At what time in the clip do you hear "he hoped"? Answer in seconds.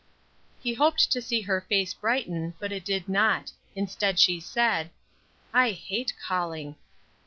0.63-1.11